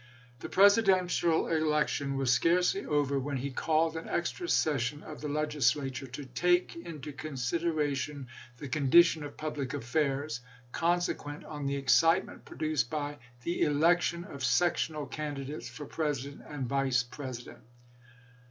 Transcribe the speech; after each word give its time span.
The 0.39 0.49
Presidential 0.49 1.45
election 1.47 2.17
was 2.17 2.31
scarcely 2.33 2.83
over 2.83 3.19
when 3.19 3.37
he 3.37 3.51
called 3.51 3.95
an 3.95 4.09
extra 4.09 4.49
session 4.49 5.03
of 5.03 5.21
the 5.21 5.27
Legislature, 5.27 6.07
to" 6.07 6.25
take 6.43 6.75
into 6.75 7.13
consideration 7.13 8.27
the 8.57 8.67
condition 8.67 9.23
of 9.23 9.37
public 9.37 9.75
affairs" 9.75 10.39
consequent 10.71 11.45
on 11.45 11.67
the 11.67 11.75
excitement 11.77 12.45
Governor 12.45 12.45
produced 12.57 12.89
by" 12.89 13.19
the 13.43 13.61
election 13.61 14.23
of 14.23 14.43
sectional 14.43 15.05
candi 15.05 15.43
Proeiama 15.45 15.45
dates 15.45 15.69
for 15.69 15.85
President 15.85 16.41
and 16.49 16.65
Vice 16.67 17.03
President." 17.03 17.63